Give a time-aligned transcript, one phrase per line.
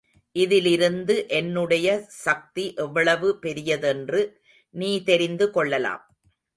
[0.35, 1.87] இதிலிருந்து என்னுடைய
[2.07, 4.21] சக்தி எவ்வளவு பெரியதென்று
[4.75, 6.03] நீ தெரிந்து கொள்ளலாம்.